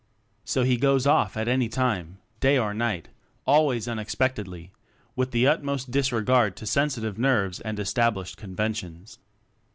So 0.43 0.63
he 0.63 0.77
"goes 0.77 1.05
off" 1.05 1.37
at 1.37 1.47
any 1.47 1.65
old 1.65 1.73
time, 1.73 2.17
day 2.39 2.57
or 2.57 2.73
night 2.73 3.09
always 3.45 3.87
unexpectedly 3.87 4.71
with 5.15 5.29
the 5.29 5.45
utmost 5.45 5.91
disregard 5.91 6.55
to 6.55 6.65
sensitive 6.65 7.19
nerves 7.19 7.59
and 7.59 7.79
es 7.79 7.93
tablished 7.93 8.35
conventions. 8.35 9.19